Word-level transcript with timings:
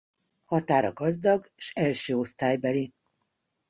Határa 0.45 0.91
gazdag 0.93 1.51
s 1.55 1.71
első 1.75 2.17
osztálybeli. 2.17 2.93